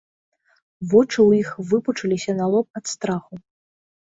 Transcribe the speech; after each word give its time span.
Вочы 0.93 1.13
ў 1.27 1.45
іх 1.45 1.49
выпучыліся 1.73 2.31
на 2.41 2.45
лоб 2.55 2.67
ад 2.81 2.85
страху. 2.93 3.33